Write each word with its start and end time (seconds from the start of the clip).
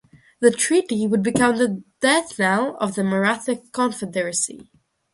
The 0.39 0.49
treaty 0.49 1.05
would 1.05 1.21
become 1.21 1.57
the 1.57 1.83
death 1.99 2.39
knell 2.39 2.75
of 2.79 2.95
the 2.95 3.03
Maratha 3.03 3.57
Confederacy. 3.71 4.71